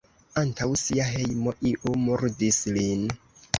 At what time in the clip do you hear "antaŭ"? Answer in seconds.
0.41-0.67